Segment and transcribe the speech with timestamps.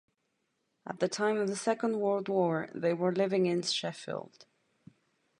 [0.87, 4.47] At the time of the Second World War they were living in Sheffield.